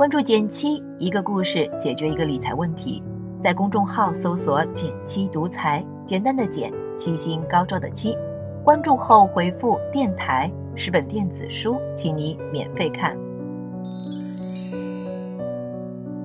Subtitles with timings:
[0.00, 3.02] 关注减七，一个故事解决一个理财问题。
[3.38, 8.16] 在公众号搜索“减七独裁，简单的减，七星高照的七。
[8.64, 13.14] 关注后回复“电台”是本电子书，请你免费看。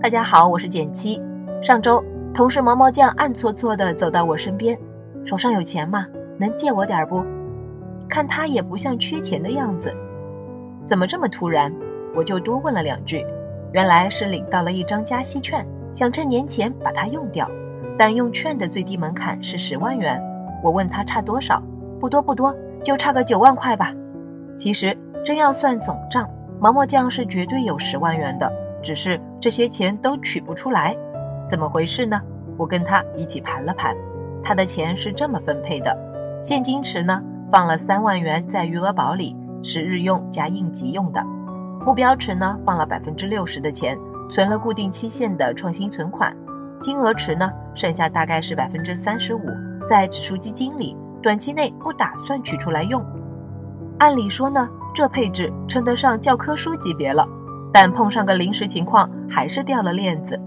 [0.01, 1.21] 大家好，我是减七。
[1.61, 2.01] 上周
[2.33, 4.79] 同事毛毛酱暗搓搓的走到我身边，
[5.25, 6.07] 手上有钱吗？
[6.37, 7.21] 能借我点不？
[8.07, 9.93] 看他也不像缺钱的样子，
[10.85, 11.75] 怎么这么突然？
[12.15, 13.21] 我就多问了两句。
[13.75, 17.45] 原来是领到了一张加息券，想趁年前把它用掉，
[17.99, 20.17] 但用券的最低门槛是十万元。
[20.63, 21.61] 我问他差多少，
[21.99, 23.93] 不多不多，就差个九万块吧。
[24.57, 26.25] 其实真要算总账，
[26.57, 28.49] 毛毛酱是绝对有十万元的，
[28.81, 30.95] 只是这些钱都取不出来，
[31.51, 32.21] 怎么回事呢？
[32.55, 33.93] 我跟他一起盘了盘，
[34.41, 35.93] 他的钱是这么分配的：
[36.41, 41.21] 现金池呢放了三万元在余额宝里，是日用加应急用的。
[41.85, 43.95] 目标池呢，放了百分之六十的钱，
[44.27, 46.33] 存了固定期限的创新存款；
[46.81, 49.45] 金额池呢，剩下大概是百分之三十五，
[49.87, 53.05] 在指数基金里，短期内不打算取出来用。
[53.99, 57.23] 按理说呢，这配置称得上教科书级别了，
[57.71, 60.41] 但碰上个临时情况，还是掉了链子。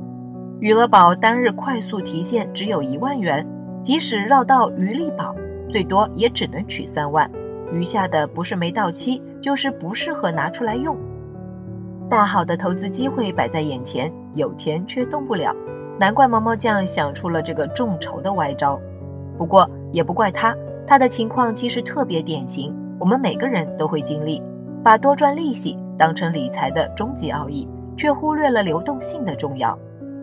[0.59, 3.47] 余额宝单日快速提现只有一万元，
[3.81, 5.37] 即使绕到余力宝，
[5.71, 7.31] 最多也只能取三万，
[7.73, 10.97] 余下的不是没到期，就是不适合拿出来用。
[12.11, 15.55] 大好的投资机会摆在眼前，有钱却动不了，
[16.01, 18.81] 难怪毛毛酱想出了这个众筹的歪招。
[19.37, 24.43] 不过也不怪他，他的情况其实特别典型，我们每个人都会经历，
[24.83, 29.79] 把多赚利息当成理财的终极奥义，却忽略了流动性的重要。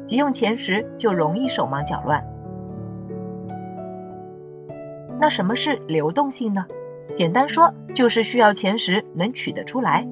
[0.06, 2.24] 急用钱时就容易手忙脚乱。
[5.20, 6.66] 那什么是流动性呢？
[7.14, 10.06] 简单说就是需要钱时能取得出来，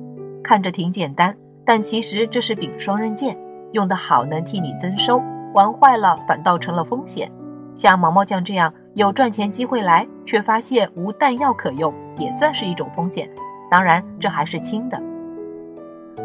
[0.44, 1.36] 看着挺简单。
[1.66, 3.38] 但其实这是柄双刃剑，
[3.72, 5.22] 用得好能替你增收，
[5.54, 7.32] 玩坏了反倒成了风险。
[7.76, 13.30] 像毛毛酱这样有赚钱机会来，却发现无弹药可用，也算是一种风险。
[13.72, 15.02] 当然，这还是轻的。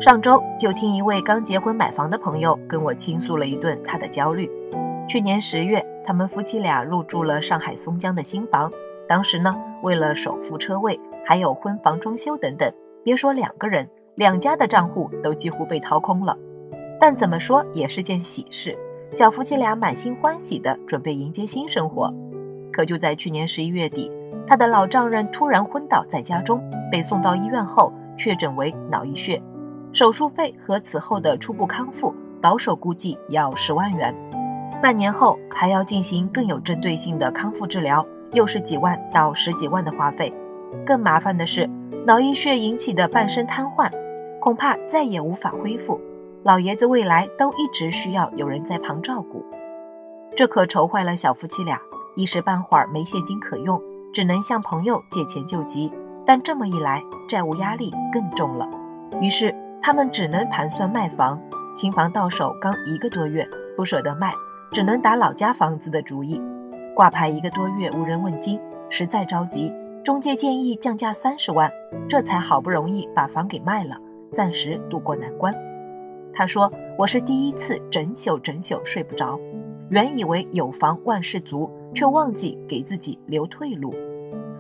[0.01, 4.51] 上周就听一位刚结婚买房的朋友跟我倾诉了一顿他的焦虑。
[5.09, 8.71] 去年十月，他们夫妻俩入住了上海松江的新房，
[9.09, 12.71] 当时呢，为了首付车位，还有婚房装修等等，
[13.03, 13.89] 别说两个人。
[14.19, 16.37] 两家的账户都几乎被掏空了，
[16.99, 18.77] 但怎么说也是件喜事。
[19.13, 22.13] 小夫妻俩满心欢喜地准备迎接新生活。
[22.73, 24.11] 可就在去年十一月底，
[24.45, 29.41] 他的老丈人突然昏倒在家中，被送到医院后确诊为脑溢血，
[29.93, 32.13] 手术费和此后的初步康复，
[32.43, 34.13] 保守估计要十万元。
[34.83, 40.35] 半年后还要进行更有针对性的康复治疗，又是几万到十几万的花费。
[40.85, 41.71] 更麻烦的是，
[42.05, 43.89] 脑溢血引起的半身瘫痪。
[44.41, 46.01] 恐怕再也无法恢复，
[46.45, 49.45] 老爷子未来都一直需要有人在旁照顾，
[50.37, 51.81] 这可愁坏了小夫妻俩，
[52.15, 53.81] 一时半会儿没现金可用，
[54.13, 55.93] 只能向朋友借钱救急。
[56.25, 58.69] 但这么一来，债务压力更重了，
[59.21, 61.41] 于是他们只能盘算卖房。
[61.75, 64.33] 新房到手刚一个多月，不舍得卖，
[64.73, 66.41] 只能打老家房子的主意。
[66.95, 68.61] 挂牌一个多月无人问津，
[68.91, 69.73] 实在着急，
[70.05, 71.71] 中介建议降价三十万，
[72.09, 73.97] 这才好不容易把房给卖了。
[74.33, 75.55] 暂时渡过难关，
[76.35, 79.39] 他说：“我是第一次整宿整宿睡不着，
[79.89, 83.95] 原以为有房万事足，却忘记给自己留退路。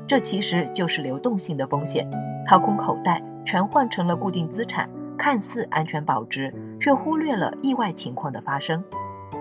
[0.06, 2.08] 这其实就是流动性的风险，
[2.48, 8.82] 掏空口袋全换成了固定资产，看似安全保值，却忽略了意外情况的发生。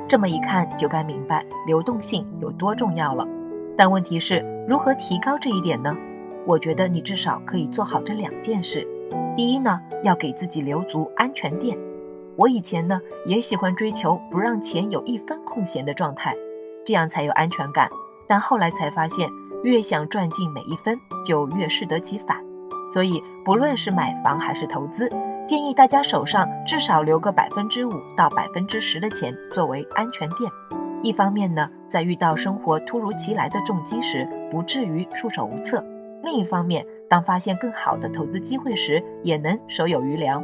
[0.09, 3.25] 这么一看就该明白流动性有多重要了。
[3.77, 5.95] 但问题是如何提高这一点呢？
[6.45, 8.85] 我觉得你至少可以做好这两件事。”
[9.37, 11.77] 第一呢，要给自己留足安全垫。
[12.35, 16.35] 我以前呢也喜欢追求不让钱有一分空闲的状态，
[16.83, 17.87] 这样才有安全感。
[18.27, 19.29] 但后来才发现，
[19.63, 22.43] 越想赚进每一分，就越适得其反。
[22.91, 25.07] 所以，不论是买房还是投资，
[25.45, 30.51] 建议大家手上至少留个百分之五到百分之十的钱作为安全垫。
[31.03, 35.77] 一方面呢，在遇到生活突如其来的重击时，不至于束手无策；
[36.23, 40.43] 另一方面，当发现更好的投资机会时，也能手有余粮。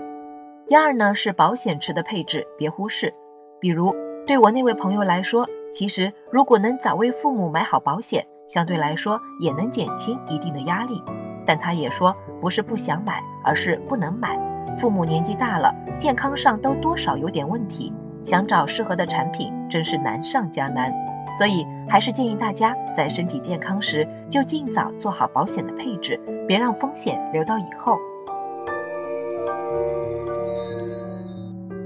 [0.65, 3.13] 第二呢，是保险池的配置，别忽视。
[3.59, 3.93] 比如
[4.25, 11.01] 对我那位朋友来说，其实如果能早为父母买好保险，相对来说也能减轻一定的压力。
[11.45, 14.39] 但他也说，不是不想买，而是不能买。
[14.79, 17.91] 父母年纪大了，健康上都多少有点问题，
[18.23, 20.91] 想找适合的产品，真是难上加难。
[21.37, 27.97] 所以，还是建议大家在身体健康时就尽早做好保险的配置，别让风险留到以后。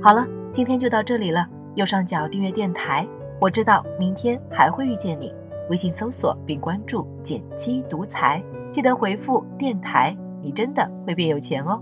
[0.01, 1.47] 好了，今天就到这里了。
[1.75, 3.07] 右上角订阅电台，
[3.39, 5.33] 我知道明天还会遇见你。
[5.69, 8.41] 微信搜索并关注“减七独裁，
[8.71, 11.81] 记得回复“电台”，你真的会变有钱哦。